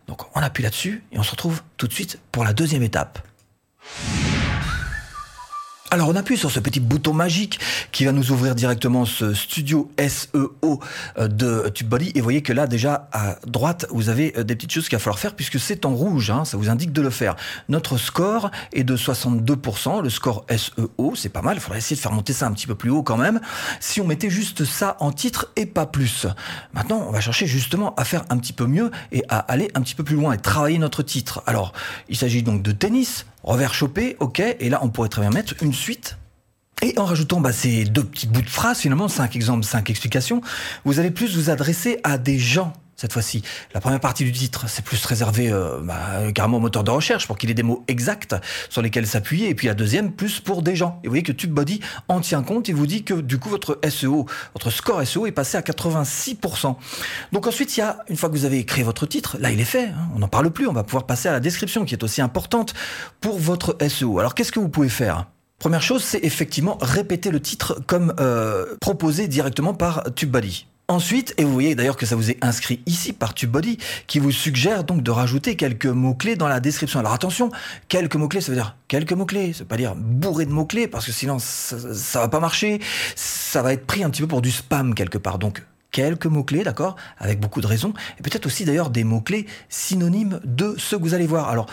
Donc, 0.07 0.21
on 0.36 0.41
appuie 0.41 0.63
là-dessus 0.63 1.03
et 1.12 1.19
on 1.19 1.24
se 1.24 1.31
retrouve 1.31 1.62
tout 1.77 1.88
de 1.88 1.94
suite 1.94 2.19
pour 2.31 2.44
la 2.44 2.53
deuxième 2.53 2.83
étape. 2.83 3.19
Alors 5.94 6.10
on 6.10 6.16
appuie 6.16 6.38
sur 6.38 6.50
ce 6.50 6.60
petit 6.60 6.80
bouton 6.80 7.13
magique 7.13 7.60
qui 7.92 8.04
va 8.04 8.12
nous 8.12 8.31
ouvrir 8.31 8.56
directement 8.56 9.06
ce 9.06 9.36
studio 9.36 9.92
SEO 10.00 10.80
euh, 11.19 11.28
de 11.28 11.69
TubeBuddy 11.69 12.13
et 12.16 12.19
vous 12.19 12.24
voyez 12.24 12.42
que 12.42 12.51
là 12.51 12.66
déjà 12.66 13.10
à 13.12 13.36
droite 13.45 13.86
vous 13.92 14.10
avez 14.10 14.34
euh, 14.36 14.44
des 14.44 14.56
petites 14.56 14.72
choses 14.72 14.90
qu'il 14.90 14.98
va 14.98 15.00
falloir 15.00 15.19
faire 15.19 15.36
puisque 15.36 15.60
c'est 15.60 15.86
en 15.86 15.94
rouge, 15.94 16.31
hein, 16.31 16.45
ça 16.45 16.57
vous 16.57 16.72
indique 16.72 16.94
de 16.94 17.01
le 17.04 17.12
faire. 17.12 17.36
Notre 17.69 17.98
score 17.98 18.50
est 18.72 18.84
de 18.84 18.98
62%, 18.98 20.01
le 20.01 20.10
score 20.10 20.48
SEO 20.50 21.13
c'est 21.16 21.30
pas 21.30 21.44
mal, 21.44 21.57
il 21.57 21.60
faudrait 21.60 21.78
essayer 21.78 21.96
de 21.96 22.01
faire 22.01 22.12
monter 22.12 22.34
ça 22.34 22.48
un 22.48 22.54
petit 22.54 22.66
peu 22.66 22.74
plus 22.74 22.89
haut 22.89 23.04
quand 23.04 23.18
même. 23.18 23.39
Si 23.80 24.01
on 24.01 24.07
mettait 24.07 24.31
juste 24.31 24.66
ça 24.66 24.98
en 25.00 25.12
titre 25.12 25.51
et 25.57 25.68
pas 25.68 25.86
plus. 25.86 26.25
Maintenant 26.74 27.06
on 27.07 27.12
va 27.12 27.22
chercher 27.22 27.46
justement 27.46 27.94
à 27.98 28.04
faire 28.04 28.25
un 28.31 28.39
petit 28.39 28.54
peu 28.54 28.66
mieux 28.66 28.89
et 29.12 29.24
à 29.30 29.38
aller 29.38 29.69
un 29.75 29.81
petit 29.81 29.94
peu 29.94 30.04
plus 30.04 30.16
loin 30.16 30.34
et 30.34 30.39
travailler 30.39 30.80
notre 30.80 31.04
titre. 31.04 31.44
Alors 31.46 31.72
il 32.10 32.18
s'agit 32.18 32.42
donc 32.42 32.63
de 32.63 32.72
tennis, 32.72 33.28
Revers 33.44 33.74
chopé, 33.74 34.16
ok, 34.19 34.40
et 34.40 34.69
là 34.69 34.80
on 34.81 34.90
pourrait 34.90 35.10
très 35.10 35.22
bien 35.22 35.31
mettre 35.31 35.54
une 35.62 35.74
suite. 35.74 36.18
Et 36.81 36.98
en 36.98 37.06
rajoutant 37.06 37.40
bah, 37.40 37.54
ces 37.54 37.86
deux 37.86 38.04
petits 38.04 38.28
bouts 38.28 38.42
de 38.42 38.50
phrases, 38.50 38.80
finalement, 38.80 39.07
cinq 39.07 39.36
exemples, 39.36 39.63
cinq 39.63 39.90
explications, 39.90 40.42
vous 40.84 41.00
allez 41.00 41.12
plus 41.12 41.38
vous 41.38 41.50
adresser 41.50 42.00
à 42.04 42.18
des 42.18 42.40
gens 42.40 42.74
cette 43.03 43.11
fois-ci. 43.11 43.44
La 43.73 43.81
première 43.81 44.00
partie 44.00 44.23
du 44.23 44.31
titre, 44.31 44.69
c'est 44.69 44.81
plus 44.81 45.03
réservé 45.03 45.51
euh, 45.51 45.79
bah, 45.81 46.31
carrément 46.33 46.55
au 46.55 46.61
moteur 46.61 46.85
de 46.85 46.91
recherche 46.91 47.27
pour 47.27 47.38
qu'il 47.38 47.51
ait 47.51 47.53
des 47.53 47.61
mots 47.61 47.83
exacts 47.89 48.33
sur 48.69 48.81
lesquels 48.81 49.05
s'appuyer. 49.05 49.50
Et 49.50 49.55
puis 49.55 49.67
la 49.67 49.73
deuxième, 49.73 50.13
plus 50.13 50.39
pour 50.39 50.61
des 50.61 50.77
gens. 50.77 51.01
Et 51.03 51.07
vous 51.07 51.11
voyez 51.11 51.23
que 51.23 51.33
TubeBuddy 51.33 51.81
en 52.07 52.21
tient 52.21 52.44
compte 52.44 52.69
et 52.69 52.73
vous 52.73 52.88
dit 52.88 53.03
que 53.03 53.15
du 53.15 53.39
coup 53.39 53.50
votre 53.50 53.77
SEO, 53.89 54.25
votre 54.53 54.69
score 54.69 55.05
SEO 55.05 55.25
est 55.25 55.33
passé 55.33 55.57
à 55.57 55.61
86%. 55.61 56.77
Donc 57.33 57.45
ensuite, 57.45 57.75
il 57.75 57.81
y 57.81 57.83
a, 57.83 57.97
une 58.07 58.15
fois 58.15 58.29
que 58.29 58.35
vous 58.35 58.45
avez 58.45 58.63
créé 58.63 58.85
votre 58.85 59.05
titre, 59.05 59.35
là 59.38 59.51
il 59.51 59.59
est 59.59 59.65
fait, 59.65 59.88
hein, 59.88 60.07
on 60.15 60.19
n'en 60.19 60.29
parle 60.29 60.50
plus, 60.50 60.67
on 60.67 60.73
va 60.73 60.85
pouvoir 60.85 61.05
passer 61.05 61.27
à 61.27 61.33
la 61.33 61.41
description 61.41 61.83
qui 61.83 61.95
est 61.95 62.03
aussi 62.05 62.21
importante 62.21 62.73
pour 63.19 63.38
votre 63.38 63.75
SEO. 63.85 64.19
Alors 64.19 64.33
qu'est-ce 64.33 64.53
que 64.53 64.61
vous 64.61 64.69
pouvez 64.69 64.88
faire? 64.88 65.25
Première 65.63 65.81
chose, 65.81 66.04
c'est 66.04 66.19
effectivement 66.25 66.77
répéter 66.81 67.31
le 67.31 67.39
titre 67.39 67.81
comme 67.88 68.13
euh, 68.19 68.75
proposé 68.81 69.30
directement 69.30 69.74
par 69.74 70.04
TubeBuddy. 70.13 70.68
Ensuite, 70.89 71.33
et 71.38 71.45
vous 71.45 71.54
voyez 71.54 71.74
d'ailleurs 71.74 71.95
que 71.95 72.06
ça 72.06 72.18
vous 72.18 72.30
est 72.30 72.38
inscrit 72.42 72.81
ici 72.86 73.13
par 73.13 73.33
TubeBuddy, 73.33 73.77
qui 74.06 74.19
vous 74.19 74.33
suggère 74.33 74.83
donc 74.83 75.04
de 75.04 75.10
rajouter 75.10 75.56
quelques 75.56 75.86
mots-clés 75.86 76.36
dans 76.36 76.50
la 76.50 76.60
description. 76.60 77.00
Alors 77.00 77.13
attention, 77.13 77.50
quelques 77.88 78.18
mots-clés, 78.18 78.42
ça 78.42 78.51
veut 78.51 78.57
dire 78.57 78.75
quelques 78.89 79.13
mots-clés, 79.13 79.54
ça 79.54 79.60
veut 79.60 79.69
pas 79.69 79.77
dire 79.77 79.95
bourré 79.95 80.45
de 80.45 80.51
mots-clés, 80.51 80.89
parce 80.89 81.06
que 81.06 81.13
sinon 81.13 81.39
ça, 81.39 81.77
ça 81.94 82.19
va 82.19 82.27
pas 82.27 82.42
marcher, 82.42 82.81
ça 83.15 83.62
va 83.62 83.71
être 83.71 83.88
pris 83.88 84.04
un 84.04 84.10
petit 84.10 84.21
peu 84.21 84.27
pour 84.27 84.42
du 84.42 84.51
spam 84.51 84.94
quelque 84.94 85.18
part. 85.18 85.39
Donc 85.39 85.63
quelques 85.94 86.25
mots-clés, 86.25 86.65
d'accord 86.65 86.98
Avec 87.19 87.39
beaucoup 87.39 87.62
de 87.62 87.68
raisons. 87.68 87.94
Et 88.19 88.21
peut-être 88.21 88.48
aussi 88.48 88.65
d'ailleurs 88.65 88.89
des 88.89 89.06
mots-clés 89.06 89.45
synonymes 89.69 90.42
de 90.44 90.75
ceux 90.77 90.98
que 90.98 91.04
vous 91.04 91.13
allez 91.13 91.27
voir. 91.27 91.48
Alors, 91.48 91.68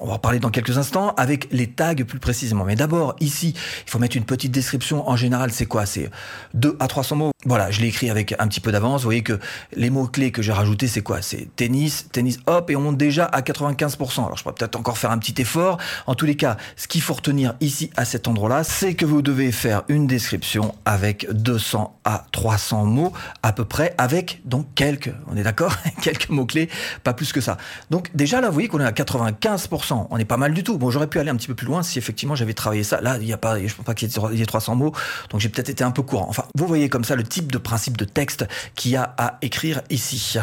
on 0.00 0.06
va 0.06 0.14
en 0.14 0.18
parler 0.18 0.38
dans 0.38 0.50
quelques 0.50 0.78
instants 0.78 1.14
avec 1.16 1.48
les 1.52 1.66
tags 1.66 1.94
plus 1.94 2.18
précisément. 2.18 2.64
Mais 2.64 2.76
d'abord, 2.76 3.16
ici, 3.20 3.54
il 3.86 3.90
faut 3.90 3.98
mettre 3.98 4.16
une 4.16 4.24
petite 4.24 4.52
description. 4.52 5.08
En 5.08 5.16
général, 5.16 5.50
c'est 5.52 5.66
quoi? 5.66 5.86
C'est 5.86 6.10
2 6.54 6.76
à 6.80 6.86
300 6.86 7.16
mots. 7.16 7.32
Voilà, 7.44 7.70
je 7.70 7.80
l'ai 7.80 7.88
écrit 7.88 8.10
avec 8.10 8.34
un 8.38 8.48
petit 8.48 8.60
peu 8.60 8.72
d'avance. 8.72 9.02
Vous 9.02 9.06
voyez 9.06 9.22
que 9.22 9.38
les 9.74 9.90
mots-clés 9.90 10.32
que 10.32 10.42
j'ai 10.42 10.52
rajoutés, 10.52 10.88
c'est 10.88 11.02
quoi? 11.02 11.22
C'est 11.22 11.48
tennis, 11.56 12.08
tennis, 12.10 12.38
hop, 12.46 12.70
et 12.70 12.76
on 12.76 12.80
monte 12.80 12.96
déjà 12.96 13.24
à 13.24 13.40
95%. 13.40 14.24
Alors, 14.24 14.36
je 14.36 14.42
pourrais 14.42 14.54
peut-être 14.54 14.76
encore 14.76 14.98
faire 14.98 15.10
un 15.10 15.18
petit 15.18 15.40
effort. 15.40 15.78
En 16.06 16.14
tous 16.14 16.26
les 16.26 16.36
cas, 16.36 16.56
ce 16.76 16.88
qu'il 16.88 17.02
faut 17.02 17.14
retenir 17.14 17.54
ici, 17.60 17.90
à 17.96 18.04
cet 18.04 18.28
endroit-là, 18.28 18.64
c'est 18.64 18.94
que 18.94 19.04
vous 19.04 19.22
devez 19.22 19.52
faire 19.52 19.82
une 19.88 20.06
description 20.06 20.74
avec 20.84 21.26
200 21.30 21.98
à 22.04 22.26
300 22.32 22.84
mots 22.84 23.12
à 23.42 23.52
peu 23.52 23.64
près, 23.64 23.94
avec 23.98 24.40
donc 24.44 24.66
quelques, 24.74 25.12
on 25.28 25.36
est 25.36 25.42
d'accord? 25.42 25.74
Quelques 26.02 26.28
mots-clés, 26.28 26.68
pas 27.04 27.14
plus 27.14 27.32
que 27.32 27.40
ça. 27.40 27.56
Donc, 27.90 28.10
déjà 28.14 28.40
là, 28.40 28.48
vous 28.48 28.54
voyez 28.54 28.68
qu'on 28.68 28.80
est 28.80 28.84
à 28.84 28.92
95%. 28.92 29.85
On 29.90 30.18
est 30.18 30.24
pas 30.24 30.36
mal 30.36 30.54
du 30.54 30.64
tout. 30.64 30.78
Bon, 30.78 30.90
j'aurais 30.90 31.06
pu 31.06 31.18
aller 31.18 31.30
un 31.30 31.36
petit 31.36 31.46
peu 31.46 31.54
plus 31.54 31.66
loin 31.66 31.82
si 31.82 31.98
effectivement 31.98 32.34
j'avais 32.34 32.54
travaillé 32.54 32.82
ça. 32.82 33.00
Là, 33.00 33.18
il 33.20 33.26
y 33.26 33.32
a 33.32 33.38
pas, 33.38 33.58
je 33.64 33.74
pense 33.74 33.84
pas 33.84 33.94
qu'il 33.94 34.08
y 34.08 34.42
ait 34.42 34.46
300 34.46 34.74
mots, 34.74 34.92
donc 35.30 35.40
j'ai 35.40 35.48
peut-être 35.48 35.68
été 35.68 35.84
un 35.84 35.90
peu 35.90 36.02
courant. 36.02 36.26
Enfin, 36.28 36.44
vous 36.54 36.66
voyez 36.66 36.88
comme 36.88 37.04
ça 37.04 37.16
le 37.16 37.22
type 37.22 37.52
de 37.52 37.58
principe 37.58 37.96
de 37.96 38.04
texte 38.04 38.46
qu'il 38.74 38.92
y 38.92 38.96
a 38.96 39.14
à 39.18 39.38
écrire 39.42 39.82
ici. 39.90 40.36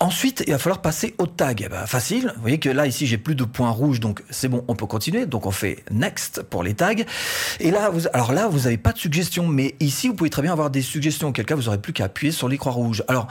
Ensuite, 0.00 0.44
il 0.46 0.52
va 0.52 0.58
falloir 0.58 0.82
passer 0.82 1.14
au 1.18 1.26
tag. 1.26 1.62
Eh 1.64 1.68
ben, 1.68 1.86
facile. 1.86 2.32
Vous 2.36 2.42
voyez 2.42 2.58
que 2.58 2.68
là, 2.68 2.86
ici, 2.86 3.06
j'ai 3.06 3.18
plus 3.18 3.34
de 3.34 3.44
points 3.44 3.70
rouges, 3.70 4.00
donc 4.00 4.22
c'est 4.30 4.48
bon, 4.48 4.64
on 4.68 4.74
peut 4.74 4.86
continuer. 4.86 5.26
Donc 5.26 5.46
on 5.46 5.50
fait 5.50 5.84
next 5.90 6.42
pour 6.42 6.62
les 6.62 6.74
tags. 6.74 6.94
Et 7.60 7.70
là, 7.70 7.90
vous, 7.90 8.02
alors 8.12 8.32
là, 8.32 8.48
vous 8.48 8.60
n'avez 8.60 8.78
pas 8.78 8.92
de 8.92 8.98
suggestions, 8.98 9.46
mais 9.46 9.76
ici, 9.80 10.08
vous 10.08 10.14
pouvez 10.14 10.30
très 10.30 10.42
bien 10.42 10.52
avoir 10.52 10.70
des 10.70 10.82
suggestions. 10.82 11.28
Auquel 11.28 11.46
cas, 11.46 11.54
vous 11.54 11.62
n'aurez 11.62 11.78
plus 11.78 11.92
qu'à 11.92 12.04
appuyer 12.04 12.32
sur 12.32 12.48
les 12.48 12.58
croix 12.58 12.72
rouges. 12.72 13.04
Alors, 13.08 13.28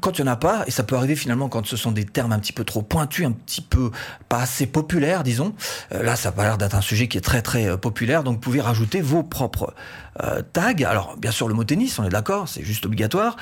quand 0.00 0.18
il 0.18 0.22
n'y 0.22 0.28
en 0.28 0.32
a 0.32 0.36
pas, 0.36 0.64
et 0.66 0.70
ça 0.70 0.82
peut 0.82 0.96
arriver 0.96 1.16
finalement 1.16 1.48
quand 1.48 1.66
ce 1.66 1.76
sont 1.76 1.90
des 1.90 2.04
termes 2.04 2.32
un 2.32 2.38
petit 2.38 2.52
peu 2.52 2.64
trop 2.64 2.82
pointus, 2.82 3.26
un 3.26 3.32
petit 3.32 3.60
peu 3.60 3.90
pas 4.28 4.40
assez 4.40 4.66
populaires, 4.66 5.22
disons, 5.22 5.52
euh, 5.92 6.02
là 6.02 6.16
ça 6.16 6.32
a 6.36 6.42
l'air 6.42 6.58
d'être 6.58 6.76
un 6.76 6.80
sujet 6.80 7.08
qui 7.08 7.18
est 7.18 7.22
très 7.22 7.42
très 7.42 7.68
euh, 7.68 7.76
populaire, 7.76 8.22
donc 8.22 8.34
vous 8.34 8.40
pouvez 8.40 8.60
rajouter 8.60 9.00
vos 9.00 9.22
propres 9.22 9.74
euh, 10.22 10.42
tags. 10.52 10.74
Alors 10.86 11.16
bien 11.18 11.32
sûr 11.32 11.48
le 11.48 11.54
mot 11.54 11.64
tennis, 11.64 11.98
on 11.98 12.04
est 12.04 12.10
d'accord, 12.10 12.48
c'est 12.48 12.62
juste 12.62 12.86
obligatoire. 12.86 13.36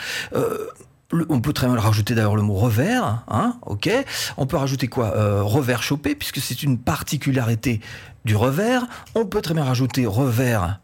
on 1.12 1.40
peut 1.40 1.52
très 1.52 1.66
bien 1.66 1.78
rajouter 1.78 2.14
d'ailleurs 2.14 2.36
le 2.36 2.42
mot 2.42 2.54
revers, 2.54 3.24
hein, 3.28 3.56
ok. 3.66 3.90
On 4.36 4.46
peut 4.46 4.56
rajouter 4.56 4.88
quoi 4.88 5.12
Revers 5.42 5.82
chopé, 5.82 6.14
puisque 6.14 6.40
c'est 6.40 6.62
une 6.62 6.78
particularité 6.78 7.80
du 8.24 8.36
revers. 8.36 8.86
On 9.14 9.26
peut 9.26 9.40
très 9.40 9.54
bien 9.54 9.64
rajouter 9.64 10.06
revers 10.06 10.80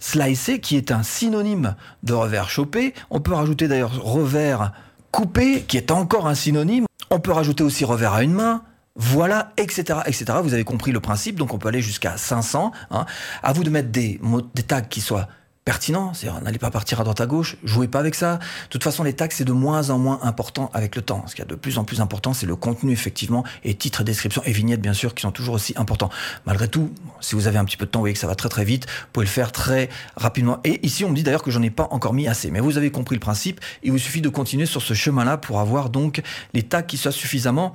slicé, 0.00 0.60
qui 0.60 0.76
est 0.76 0.90
un 0.90 1.02
synonyme 1.02 1.76
de 2.02 2.12
revers 2.12 2.48
chopé. 2.48 2.94
On 3.10 3.20
peut 3.20 3.34
rajouter 3.34 3.68
d'ailleurs 3.68 4.02
revers 4.02 4.72
coupé, 5.14 5.62
qui 5.62 5.76
est 5.76 5.92
encore 5.92 6.26
un 6.26 6.34
synonyme. 6.34 6.86
On 7.08 7.20
peut 7.20 7.30
rajouter 7.30 7.62
aussi 7.62 7.84
revers 7.84 8.14
à 8.14 8.24
une 8.24 8.32
main. 8.32 8.62
Voilà, 8.96 9.52
etc., 9.56 10.00
etc. 10.06 10.24
Vous 10.42 10.54
avez 10.54 10.64
compris 10.64 10.90
le 10.90 10.98
principe, 10.98 11.36
donc 11.36 11.54
on 11.54 11.58
peut 11.58 11.68
aller 11.68 11.82
jusqu'à 11.82 12.16
500. 12.16 12.72
Hein. 12.90 13.06
À 13.44 13.52
vous 13.52 13.62
de 13.62 13.70
mettre 13.70 13.90
des 13.90 14.18
tags 14.66 14.80
qui 14.80 15.00
soient 15.00 15.28
pertinent. 15.64 16.12
C'est-à-dire, 16.12 16.40
n'allez 16.42 16.58
pas 16.58 16.70
partir 16.70 17.00
à 17.00 17.04
droite 17.04 17.20
à 17.20 17.26
gauche, 17.26 17.56
jouez 17.64 17.88
pas 17.88 17.98
avec 17.98 18.14
ça. 18.14 18.36
De 18.36 18.68
toute 18.70 18.84
façon, 18.84 19.02
les 19.02 19.14
tags, 19.14 19.28
c'est 19.30 19.44
de 19.44 19.52
moins 19.52 19.90
en 19.90 19.98
moins 19.98 20.20
important 20.22 20.70
avec 20.74 20.94
le 20.96 21.02
temps. 21.02 21.24
Ce 21.26 21.34
qui 21.34 21.42
est 21.42 21.46
de 21.46 21.54
plus 21.54 21.78
en 21.78 21.84
plus 21.84 22.00
important, 22.00 22.34
c'est 22.34 22.46
le 22.46 22.56
contenu, 22.56 22.92
effectivement, 22.92 23.44
et 23.64 23.74
titre, 23.74 24.04
description 24.04 24.42
et 24.44 24.52
vignette, 24.52 24.80
bien 24.80 24.92
sûr, 24.92 25.14
qui 25.14 25.22
sont 25.22 25.32
toujours 25.32 25.54
aussi 25.54 25.72
importants. 25.76 26.10
Malgré 26.46 26.68
tout, 26.68 26.92
si 27.20 27.34
vous 27.34 27.46
avez 27.46 27.58
un 27.58 27.64
petit 27.64 27.76
peu 27.76 27.86
de 27.86 27.90
temps, 27.90 28.00
vous 28.00 28.04
voyez 28.04 28.14
que 28.14 28.20
ça 28.20 28.26
va 28.26 28.34
très 28.34 28.48
très 28.48 28.64
vite, 28.64 28.86
vous 28.86 29.08
pouvez 29.12 29.26
le 29.26 29.30
faire 29.30 29.52
très 29.52 29.88
rapidement. 30.16 30.60
Et 30.64 30.84
ici, 30.86 31.04
on 31.04 31.10
me 31.10 31.14
dit 31.14 31.22
d'ailleurs 31.22 31.42
que 31.42 31.50
j'en 31.50 31.62
ai 31.62 31.70
pas 31.70 31.88
encore 31.90 32.12
mis 32.12 32.28
assez. 32.28 32.50
Mais 32.50 32.60
vous 32.60 32.76
avez 32.76 32.90
compris 32.90 33.16
le 33.16 33.20
principe. 33.20 33.60
Il 33.82 33.92
vous 33.92 33.98
suffit 33.98 34.20
de 34.20 34.28
continuer 34.28 34.66
sur 34.66 34.82
ce 34.82 34.94
chemin-là 34.94 35.38
pour 35.38 35.60
avoir 35.60 35.88
donc 35.88 36.22
les 36.52 36.62
tags 36.62 36.82
qui 36.82 36.98
soient 36.98 37.12
suffisamment 37.12 37.74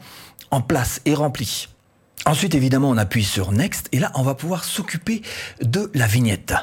en 0.52 0.62
place 0.62 1.02
et 1.06 1.16
remplis. 1.16 1.70
Ensuite, 2.26 2.54
évidemment, 2.54 2.90
on 2.90 2.98
appuie 2.98 3.24
sur 3.24 3.52
Next 3.52 3.88
et 3.92 4.00
là, 4.00 4.12
on 4.16 4.24
va 4.24 4.36
pouvoir 4.36 4.64
s'occuper 4.64 5.22
de 5.62 5.90
la 5.94 6.06
vignette. 6.06 6.54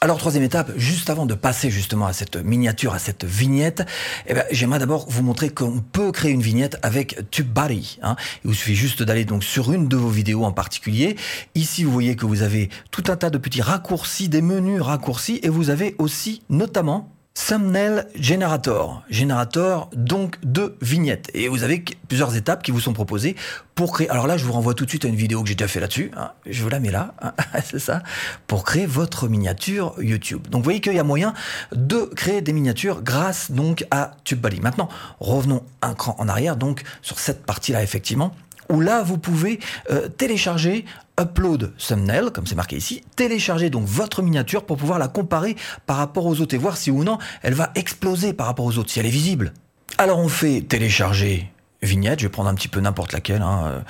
Alors 0.00 0.18
troisième 0.18 0.44
étape, 0.44 0.70
juste 0.76 1.10
avant 1.10 1.26
de 1.26 1.34
passer 1.34 1.70
justement 1.70 2.06
à 2.06 2.12
cette 2.12 2.36
miniature, 2.36 2.94
à 2.94 3.00
cette 3.00 3.24
vignette, 3.24 3.84
eh 4.28 4.34
ben, 4.34 4.44
j'aimerais 4.52 4.78
d'abord 4.78 5.06
vous 5.08 5.24
montrer 5.24 5.50
qu'on 5.50 5.80
peut 5.80 6.12
créer 6.12 6.30
une 6.30 6.40
vignette 6.40 6.78
avec 6.82 7.28
TubeBuddy. 7.32 7.98
Hein. 8.02 8.14
Il 8.44 8.48
vous 8.48 8.54
suffit 8.54 8.76
juste 8.76 9.02
d'aller 9.02 9.24
donc 9.24 9.42
sur 9.42 9.72
une 9.72 9.88
de 9.88 9.96
vos 9.96 10.08
vidéos 10.08 10.44
en 10.44 10.52
particulier. 10.52 11.16
Ici, 11.56 11.82
vous 11.82 11.90
voyez 11.90 12.14
que 12.14 12.26
vous 12.26 12.42
avez 12.42 12.68
tout 12.92 13.02
un 13.08 13.16
tas 13.16 13.28
de 13.28 13.38
petits 13.38 13.60
raccourcis, 13.60 14.28
des 14.28 14.40
menus 14.40 14.80
raccourcis, 14.80 15.40
et 15.42 15.48
vous 15.48 15.68
avez 15.68 15.96
aussi 15.98 16.42
notamment 16.48 17.12
Thumbnail 17.46 18.06
Generator, 18.18 19.02
générateur 19.08 19.88
donc 19.94 20.36
de 20.42 20.76
vignettes. 20.82 21.30
Et 21.34 21.48
vous 21.48 21.62
avez 21.62 21.84
plusieurs 22.08 22.36
étapes 22.36 22.62
qui 22.62 22.72
vous 22.72 22.80
sont 22.80 22.92
proposées 22.92 23.36
pour 23.74 23.92
créer. 23.92 24.10
Alors 24.10 24.26
là, 24.26 24.36
je 24.36 24.44
vous 24.44 24.52
renvoie 24.52 24.74
tout 24.74 24.84
de 24.84 24.90
suite 24.90 25.04
à 25.04 25.08
une 25.08 25.14
vidéo 25.14 25.42
que 25.42 25.48
j'ai 25.48 25.54
déjà 25.54 25.68
fait 25.68 25.80
là-dessus. 25.80 26.10
Hein. 26.16 26.32
Je 26.46 26.62
vous 26.62 26.68
la 26.68 26.80
mets 26.80 26.90
là, 26.90 27.14
hein. 27.22 27.32
c'est 27.64 27.78
ça, 27.78 28.02
pour 28.48 28.64
créer 28.64 28.86
votre 28.86 29.28
miniature 29.28 29.94
YouTube. 29.98 30.48
Donc 30.48 30.60
vous 30.60 30.64
voyez 30.64 30.80
qu'il 30.80 30.94
y 30.94 30.98
a 30.98 31.04
moyen 31.04 31.32
de 31.72 32.10
créer 32.16 32.42
des 32.42 32.52
miniatures 32.52 33.02
grâce 33.02 33.52
donc 33.52 33.86
à 33.92 34.16
TubeBuddy. 34.24 34.60
Maintenant, 34.60 34.88
revenons 35.20 35.62
un 35.80 35.94
cran 35.94 36.16
en 36.18 36.28
arrière, 36.28 36.56
donc 36.56 36.82
sur 37.02 37.18
cette 37.18 37.46
partie-là 37.46 37.82
effectivement 37.82 38.34
où 38.68 38.80
là, 38.80 39.02
vous 39.02 39.18
pouvez 39.18 39.60
euh, 39.90 40.08
télécharger 40.08 40.84
upload 41.20 41.72
thumbnail, 41.76 42.30
comme 42.32 42.46
c'est 42.46 42.54
marqué 42.54 42.76
ici, 42.76 43.02
télécharger 43.16 43.70
donc 43.70 43.84
votre 43.86 44.22
miniature 44.22 44.64
pour 44.64 44.76
pouvoir 44.76 44.98
la 44.98 45.08
comparer 45.08 45.56
par 45.86 45.96
rapport 45.96 46.26
aux 46.26 46.40
autres 46.40 46.54
et 46.54 46.58
voir 46.58 46.76
si 46.76 46.90
ou 46.90 47.04
non 47.04 47.18
elle 47.42 47.54
va 47.54 47.70
exploser 47.74 48.32
par 48.32 48.46
rapport 48.46 48.64
aux 48.64 48.78
autres, 48.78 48.90
si 48.90 49.00
elle 49.00 49.06
est 49.06 49.10
visible. 49.10 49.52
Alors 49.96 50.18
on 50.18 50.28
fait 50.28 50.60
télécharger 50.60 51.50
vignette, 51.82 52.20
je 52.20 52.26
vais 52.26 52.30
prendre 52.30 52.48
un 52.48 52.54
petit 52.54 52.68
peu 52.68 52.80
n'importe 52.80 53.12
laquelle, 53.12 53.42
hein, 53.42 53.62
euh, 53.66 53.80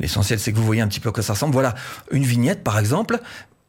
l'essentiel 0.00 0.38
c'est 0.38 0.52
que 0.52 0.56
vous 0.56 0.64
voyez 0.64 0.82
un 0.82 0.88
petit 0.88 1.00
peu 1.00 1.10
à 1.10 1.12
quoi 1.12 1.22
ça 1.22 1.34
ressemble. 1.34 1.52
Voilà, 1.52 1.74
une 2.10 2.24
vignette 2.24 2.64
par 2.64 2.78
exemple, 2.78 3.20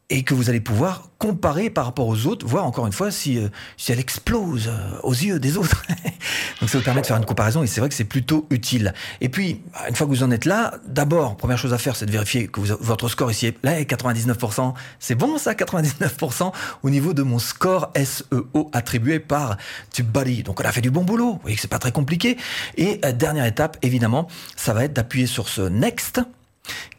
et 0.09 0.23
que 0.23 0.33
vous 0.33 0.49
allez 0.49 0.61
pouvoir 0.61 1.09
comparer 1.17 1.69
par 1.69 1.85
rapport 1.85 2.07
aux 2.07 2.27
autres, 2.27 2.45
voir 2.45 2.65
encore 2.65 2.87
une 2.87 2.93
fois 2.93 3.11
si, 3.11 3.37
euh, 3.37 3.49
si 3.75 3.91
elle 3.91 3.99
explose 3.99 4.67
euh, 4.67 4.99
aux 5.03 5.13
yeux 5.13 5.39
des 5.39 5.57
autres. 5.57 5.83
Donc 6.61 6.69
ça 6.69 6.77
vous 6.77 6.83
permet 6.83 7.01
de 7.01 7.05
faire 7.07 7.17
une 7.17 7.25
comparaison 7.25 7.61
et 7.63 7.67
c'est 7.67 7.81
vrai 7.81 7.89
que 7.89 7.95
c'est 7.95 8.05
plutôt 8.05 8.47
utile. 8.49 8.93
Et 9.19 9.27
puis, 9.27 9.61
une 9.89 9.95
fois 9.95 10.07
que 10.07 10.11
vous 10.11 10.23
en 10.23 10.31
êtes 10.31 10.45
là, 10.45 10.75
d'abord, 10.87 11.35
première 11.35 11.57
chose 11.57 11.73
à 11.73 11.77
faire, 11.77 11.95
c'est 11.95 12.05
de 12.05 12.11
vérifier 12.11 12.47
que 12.47 12.61
votre 12.61 13.09
score 13.09 13.31
ici 13.31 13.47
est 13.47 13.57
là, 13.63 13.81
99%. 13.81 14.73
C'est 14.99 15.15
bon 15.15 15.37
ça, 15.37 15.53
99% 15.53 16.53
au 16.83 16.89
niveau 16.89 17.13
de 17.13 17.23
mon 17.23 17.39
score 17.39 17.91
SEO 17.95 18.69
attribué 18.73 19.19
par 19.19 19.57
TubeBuddy. 19.91 20.43
Donc 20.43 20.61
on 20.61 20.63
a 20.63 20.71
fait 20.71 20.81
du 20.81 20.91
bon 20.91 21.03
boulot. 21.03 21.33
Vous 21.33 21.39
voyez 21.41 21.55
que 21.55 21.61
c'est 21.61 21.67
pas 21.67 21.79
très 21.79 21.91
compliqué. 21.91 22.37
Et 22.77 23.01
euh, 23.03 23.11
dernière 23.11 23.45
étape, 23.45 23.77
évidemment, 23.81 24.27
ça 24.55 24.73
va 24.73 24.85
être 24.85 24.93
d'appuyer 24.93 25.27
sur 25.27 25.49
ce 25.49 25.61
Next 25.61 26.21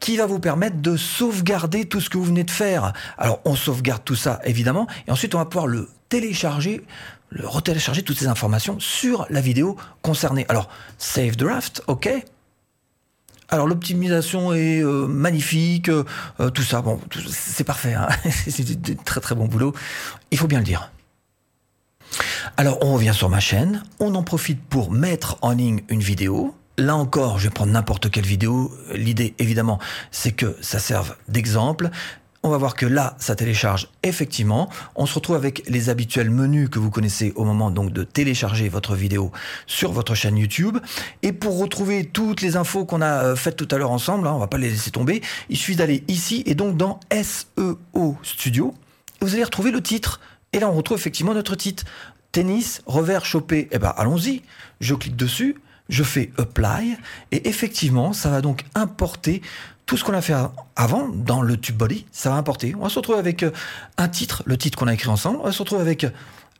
qui 0.00 0.16
va 0.16 0.26
vous 0.26 0.38
permettre 0.38 0.76
de 0.76 0.96
sauvegarder 0.96 1.86
tout 1.86 2.00
ce 2.00 2.10
que 2.10 2.18
vous 2.18 2.24
venez 2.24 2.44
de 2.44 2.50
faire. 2.50 2.92
Alors 3.16 3.40
on 3.44 3.54
sauvegarde 3.54 4.02
tout 4.04 4.16
ça 4.16 4.40
évidemment 4.44 4.86
et 5.06 5.10
ensuite 5.10 5.34
on 5.34 5.38
va 5.38 5.44
pouvoir 5.44 5.66
le 5.66 5.88
télécharger 6.08 6.82
le 7.30 7.46
retélécharger 7.46 8.02
toutes 8.02 8.18
ces 8.18 8.26
informations 8.26 8.78
sur 8.80 9.26
la 9.30 9.40
vidéo 9.40 9.76
concernée. 10.02 10.46
Alors, 10.48 10.68
save 10.96 11.36
draft, 11.36 11.82
ok. 11.86 12.08
Alors 13.50 13.66
l'optimisation 13.66 14.52
est 14.52 14.82
euh, 14.82 15.06
magnifique, 15.06 15.88
euh, 15.88 16.04
tout 16.52 16.62
ça, 16.62 16.82
bon, 16.82 17.00
c'est 17.30 17.64
parfait, 17.64 17.94
hein. 17.94 18.08
c'est 18.30 18.62
du 18.62 18.96
très 18.96 19.20
très 19.20 19.34
bon 19.34 19.46
boulot, 19.46 19.74
il 20.30 20.36
faut 20.36 20.46
bien 20.46 20.58
le 20.58 20.66
dire. 20.66 20.90
Alors 22.58 22.78
on 22.82 22.92
revient 22.92 23.14
sur 23.14 23.30
ma 23.30 23.40
chaîne, 23.40 23.82
on 24.00 24.14
en 24.16 24.22
profite 24.22 24.62
pour 24.62 24.90
mettre 24.90 25.38
en 25.40 25.52
ligne 25.52 25.80
une 25.88 26.00
vidéo, 26.00 26.54
Là 26.78 26.94
encore, 26.94 27.40
je 27.40 27.48
vais 27.48 27.52
prendre 27.52 27.72
n'importe 27.72 28.08
quelle 28.08 28.24
vidéo. 28.24 28.72
L'idée, 28.94 29.34
évidemment, 29.40 29.80
c'est 30.12 30.30
que 30.30 30.56
ça 30.60 30.78
serve 30.78 31.16
d'exemple. 31.26 31.90
On 32.44 32.50
va 32.50 32.56
voir 32.56 32.76
que 32.76 32.86
là, 32.86 33.16
ça 33.18 33.34
télécharge 33.34 33.88
effectivement. 34.04 34.70
On 34.94 35.04
se 35.04 35.14
retrouve 35.14 35.34
avec 35.34 35.68
les 35.68 35.90
habituels 35.90 36.30
menus 36.30 36.68
que 36.70 36.78
vous 36.78 36.90
connaissez 36.90 37.32
au 37.34 37.42
moment 37.42 37.72
donc 37.72 37.92
de 37.92 38.04
télécharger 38.04 38.68
votre 38.68 38.94
vidéo 38.94 39.32
sur 39.66 39.90
votre 39.90 40.14
chaîne 40.14 40.38
YouTube. 40.38 40.78
Et 41.22 41.32
pour 41.32 41.58
retrouver 41.58 42.04
toutes 42.04 42.42
les 42.42 42.54
infos 42.54 42.84
qu'on 42.84 43.02
a 43.02 43.24
euh, 43.24 43.34
faites 43.34 43.56
tout 43.56 43.66
à 43.72 43.76
l'heure 43.76 43.90
ensemble, 43.90 44.28
hein, 44.28 44.32
on 44.34 44.38
va 44.38 44.46
pas 44.46 44.58
les 44.58 44.70
laisser 44.70 44.92
tomber, 44.92 45.20
il 45.48 45.56
suffit 45.56 45.74
d'aller 45.74 46.04
ici 46.06 46.44
et 46.46 46.54
donc 46.54 46.76
dans 46.76 47.00
SEO 47.10 48.16
Studio. 48.22 48.72
Vous 49.20 49.34
allez 49.34 49.42
retrouver 49.42 49.72
le 49.72 49.82
titre. 49.82 50.20
Et 50.52 50.60
là, 50.60 50.68
on 50.68 50.74
retrouve 50.74 50.96
effectivement 50.96 51.34
notre 51.34 51.56
titre. 51.56 51.82
Tennis, 52.30 52.82
revers 52.86 53.24
chopé. 53.24 53.68
Eh 53.72 53.80
ben, 53.80 53.92
allons-y. 53.96 54.42
Je 54.80 54.94
clique 54.94 55.16
dessus 55.16 55.56
je 55.88 56.02
fais 56.02 56.30
apply 56.38 56.96
et 57.32 57.48
effectivement, 57.48 58.12
ça 58.12 58.30
va 58.30 58.40
donc 58.40 58.64
importer 58.74 59.42
tout 59.88 59.96
ce 59.96 60.04
qu'on 60.04 60.12
a 60.12 60.20
fait 60.20 60.34
avant 60.76 61.08
dans 61.08 61.40
le 61.40 61.56
tube 61.56 61.76
body, 61.76 62.04
ça 62.12 62.28
va 62.28 62.36
importer. 62.36 62.74
On 62.78 62.82
va 62.82 62.90
se 62.90 62.98
retrouver 62.98 63.18
avec 63.18 63.42
euh, 63.42 63.50
un 63.96 64.08
titre, 64.08 64.42
le 64.44 64.58
titre 64.58 64.76
qu'on 64.78 64.86
a 64.86 64.92
écrit 64.92 65.08
ensemble, 65.08 65.38
on 65.40 65.44
va 65.44 65.52
se 65.52 65.60
retrouver 65.60 65.80
avec 65.80 66.04
euh, 66.04 66.10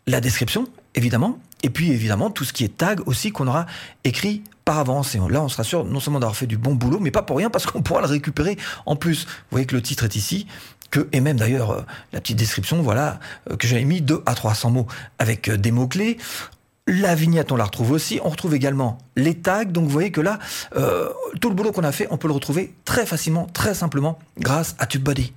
la 0.06 0.23
description, 0.23 0.66
évidemment, 0.94 1.38
et 1.62 1.68
puis 1.68 1.90
évidemment 1.90 2.30
tout 2.30 2.44
ce 2.44 2.54
qui 2.54 2.64
est 2.64 2.75
tag 2.75 3.06
aussi 3.06 3.30
qu'on 3.30 3.47
aura 3.47 3.66
écrit 4.02 4.42
par 4.64 4.78
avance. 4.78 5.14
Et 5.14 5.18
là, 5.18 5.42
on 5.42 5.49
sera 5.50 5.62
sûr 5.62 5.85
non 5.85 6.00
seulement 6.00 6.20
d'avoir 6.20 6.37
fait 6.37 6.47
du 6.47 6.56
bon 6.56 6.75
boulot, 6.75 7.00
mais 7.00 7.11
pas 7.11 7.20
pour 7.20 7.37
rien, 7.37 7.50
parce 7.50 7.66
qu'on 7.66 7.82
pourra 7.82 8.00
le 8.00 8.06
récupérer 8.06 8.56
en 8.87 8.97
plus. 8.97 9.26
Vous 9.26 9.30
voyez 9.50 9.66
que 9.66 9.76
le 9.76 9.82
titre 9.82 10.04
est 10.04 10.16
ici, 10.16 10.47
que, 10.90 11.06
et 11.12 11.20
même 11.20 11.37
d'ailleurs 11.37 11.73
euh, 11.73 11.82
la 12.14 12.23
petite 12.23 12.38
description, 12.38 12.80
voilà, 12.80 13.20
que 13.58 13.68
j'avais 13.68 13.85
mis 13.85 14.00
2 14.00 14.23
à 14.25 14.35
300 14.35 14.70
mots 14.70 14.87
avec 15.18 15.50
des 15.50 15.70
mots-clés. 15.70 16.16
La 16.90 17.14
vignette, 17.14 17.52
on 17.52 17.57
la 17.57 17.64
retrouve 17.64 17.90
aussi. 17.90 18.18
On 18.25 18.30
retrouve 18.30 18.54
également 18.54 18.97
les 19.14 19.35
tags. 19.35 19.66
Donc 19.66 19.85
vous 19.85 19.90
voyez 19.90 20.11
que 20.11 20.23
là, 20.23 20.38
euh, 20.75 21.11
tout 21.38 21.50
le 21.50 21.54
boulot 21.54 21.71
qu'on 21.71 21.85
a 21.85 21.92
fait, 21.92 22.09
on 22.11 22.16
peut 22.16 22.28
le 22.28 22.33
retrouver 22.33 22.75
très 22.87 23.04
facilement, 23.04 23.47
très 23.52 23.75
simplement, 23.75 24.18
grâce 24.38 24.75
à 24.78 24.87
TubeBuddy. 24.87 25.35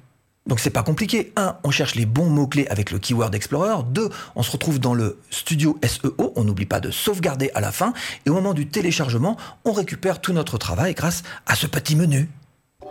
Donc 0.48 0.62
c'est 0.62 0.70
pas 0.70 0.82
compliqué. 0.82 1.34
Un, 1.36 1.58
on 1.66 1.70
cherche 1.70 1.96
les 1.96 2.06
bons 2.06 2.30
mots-clés 2.30 2.68
avec 2.70 2.90
le 2.90 3.00
Keyword 3.00 3.36
Explorer. 3.36 3.84
Deux, 3.90 4.10
on 4.36 4.44
se 4.44 4.52
retrouve 4.52 4.80
dans 4.80 4.94
le 4.94 5.20
studio 5.30 5.78
SEO. 5.86 6.32
On 6.38 6.46
n'oublie 6.46 6.66
pas 6.66 6.80
de 6.80 6.90
sauvegarder 6.90 7.52
à 7.54 7.60
la 7.60 7.74
fin. 7.74 7.92
Et 8.26 8.30
au 8.30 8.34
moment 8.34 8.54
du 8.54 8.68
téléchargement, 8.68 9.36
on 9.66 9.74
récupère 9.74 10.22
tout 10.22 10.32
notre 10.32 10.58
travail 10.58 10.94
grâce 10.94 11.22
à 11.48 11.56
ce 11.56 11.68
petit 11.68 11.98
menu. 11.98 12.30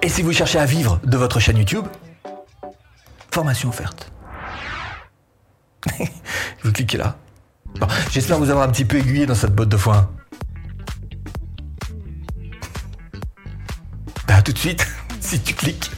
Et 0.02 0.11
si 0.11 0.21
vous 0.21 0.35
cherchez 0.35 0.59
à 0.59 0.67
vivre 0.67 1.00
de 1.05 1.17
votre 1.17 1.40
chaîne 1.40 1.57
YouTube, 1.57 1.87
formation 3.33 3.71
offerte. 3.71 4.12
vous 6.62 6.73
cliquez 6.73 6.99
là. 6.99 7.17
J'espère 8.11 8.39
vous 8.39 8.50
avoir 8.50 8.69
un 8.69 8.73
petit 8.73 8.85
peu 8.85 8.99
aiguillé 8.99 9.27
dans 9.27 9.35
cette 9.35 9.55
botte 9.55 9.69
de 9.69 9.77
foin. 9.77 10.11
Bah, 14.27 14.43
tout 14.43 14.53
de 14.53 14.59
suite, 14.59 14.87
si 15.21 15.41
tu 15.41 15.55
cliques. 15.55 15.91